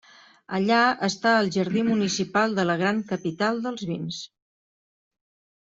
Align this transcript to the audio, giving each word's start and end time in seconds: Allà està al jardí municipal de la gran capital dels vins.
Allà 0.59 0.79
està 1.07 1.33
al 1.41 1.51
jardí 1.57 1.83
municipal 1.91 2.57
de 2.61 2.65
la 2.71 2.79
gran 2.81 3.05
capital 3.13 3.63
dels 3.67 3.87
vins. 3.93 4.27